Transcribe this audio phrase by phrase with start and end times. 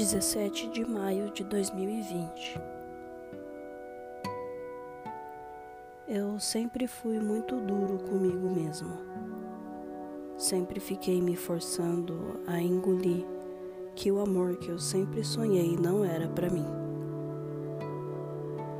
[0.00, 2.58] 17 de maio de 2020.
[6.08, 8.96] Eu sempre fui muito duro comigo mesmo.
[10.38, 13.26] Sempre fiquei me forçando a engolir
[13.94, 16.66] que o amor que eu sempre sonhei não era para mim.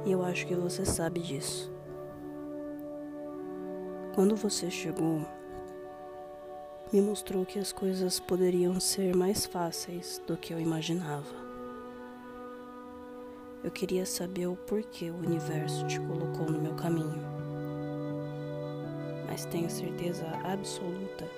[0.07, 1.71] E eu acho que você sabe disso.
[4.14, 5.21] Quando você chegou,
[6.93, 11.51] me mostrou que as coisas poderiam ser mais fáceis do que eu imaginava.
[13.63, 17.23] Eu queria saber o porquê o universo te colocou no meu caminho.
[19.29, 21.29] Mas tenho certeza absoluta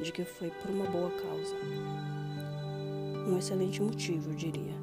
[0.00, 1.54] de que foi por uma boa causa.
[3.28, 4.74] Um excelente motivo, eu diria.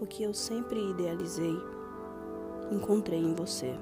[0.00, 1.54] O que eu sempre idealizei,
[2.70, 3.74] encontrei em você.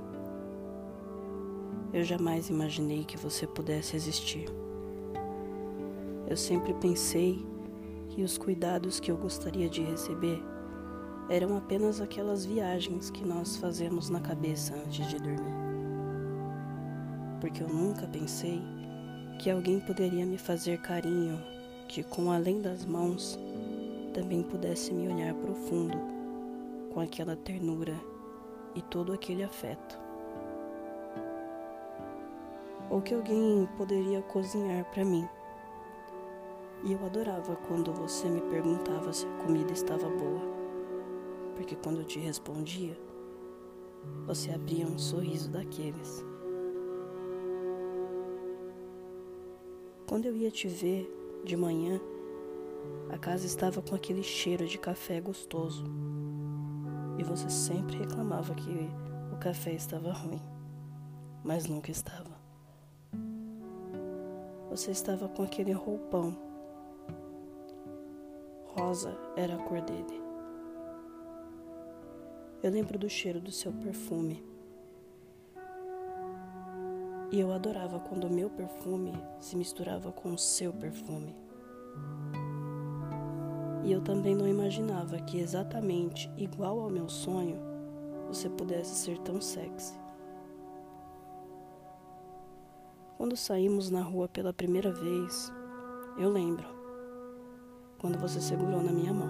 [1.93, 4.49] Eu jamais imaginei que você pudesse existir.
[6.29, 7.45] Eu sempre pensei
[8.10, 10.41] que os cuidados que eu gostaria de receber
[11.29, 15.52] eram apenas aquelas viagens que nós fazemos na cabeça antes de dormir.
[17.41, 18.63] Porque eu nunca pensei
[19.41, 21.41] que alguém poderia me fazer carinho
[21.88, 23.37] que, com além das mãos,
[24.15, 25.99] também pudesse me olhar profundo
[26.95, 27.99] com aquela ternura
[28.77, 30.10] e todo aquele afeto
[32.91, 35.27] ou que alguém poderia cozinhar para mim.
[36.83, 40.41] E eu adorava quando você me perguntava se a comida estava boa,
[41.55, 42.99] porque quando eu te respondia,
[44.27, 46.24] você abria um sorriso daqueles.
[50.07, 51.09] Quando eu ia te ver
[51.45, 52.01] de manhã,
[53.10, 55.85] a casa estava com aquele cheiro de café gostoso.
[57.19, 58.91] E você sempre reclamava que
[59.32, 60.41] o café estava ruim,
[61.45, 62.40] mas nunca estava.
[64.71, 66.32] Você estava com aquele roupão.
[68.66, 70.22] Rosa era a cor dele.
[72.62, 74.44] Eu lembro do cheiro do seu perfume.
[77.32, 81.34] E eu adorava quando o meu perfume se misturava com o seu perfume.
[83.82, 87.58] E eu também não imaginava que exatamente igual ao meu sonho,
[88.28, 90.00] você pudesse ser tão sexy.
[93.20, 95.53] Quando saímos na rua pela primeira vez,
[96.16, 96.66] eu lembro.
[97.98, 99.28] Quando você segurou na minha mão.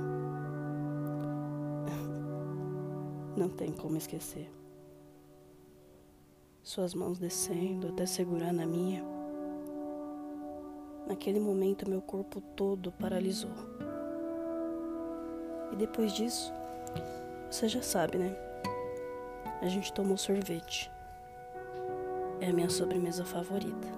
[3.36, 4.48] Não tem como esquecer.
[6.62, 9.04] Suas mãos descendo até segurar na minha.
[11.08, 13.50] Naquele momento, meu corpo todo paralisou.
[15.72, 16.52] E depois disso,
[17.50, 18.36] você já sabe, né?
[19.60, 20.92] A gente tomou sorvete
[22.40, 23.88] é a minha sobremesa favorita.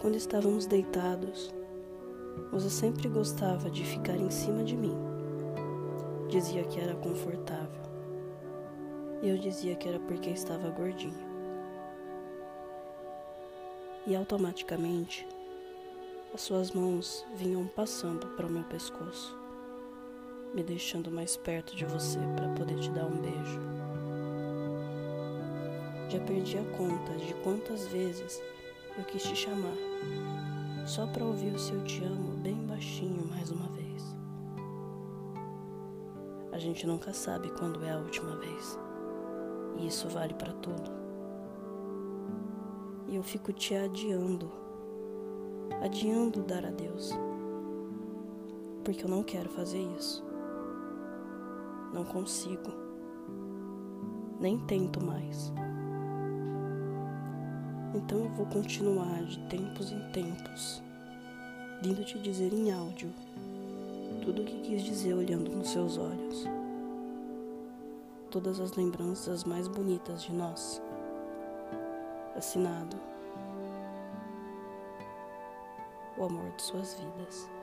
[0.00, 1.54] Quando estávamos deitados,
[2.50, 4.96] você sempre gostava de ficar em cima de mim.
[6.28, 7.82] Dizia que era confortável.
[9.22, 11.26] E eu dizia que era porque estava gordinho.
[14.06, 15.26] E automaticamente,
[16.32, 19.36] as suas mãos vinham passando para o meu pescoço,
[20.54, 23.85] me deixando mais perto de você para poder te dar um beijo.
[26.16, 28.42] Já perdi a conta de quantas vezes
[28.96, 29.76] eu quis te chamar,
[30.86, 34.16] só para ouvir o seu te amo bem baixinho mais uma vez.
[36.52, 38.78] A gente nunca sabe quando é a última vez,
[39.76, 40.90] e isso vale para tudo.
[43.08, 44.50] E eu fico te adiando,
[45.82, 47.10] adiando dar adeus,
[48.82, 50.24] porque eu não quero fazer isso.
[51.92, 52.72] Não consigo,
[54.40, 55.52] nem tento mais.
[57.96, 60.82] Então eu vou continuar de tempos em tempos,
[61.80, 63.10] vindo te dizer em áudio
[64.22, 66.44] tudo o que quis dizer olhando nos seus olhos.
[68.30, 70.82] Todas as lembranças mais bonitas de nós.
[72.36, 72.98] Assinado
[76.18, 77.55] O amor de suas vidas.